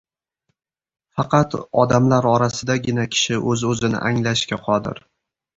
Faqat 1.19 1.57
odamlar 1.83 2.29
orasidagina 2.31 3.07
kishi 3.17 3.39
o‘z-o‘zini 3.53 4.03
anglashga 4.11 4.61
qodir. 4.69 5.07